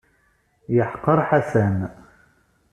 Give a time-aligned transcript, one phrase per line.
[0.75, 1.77] Yeḥqer Ḥasan.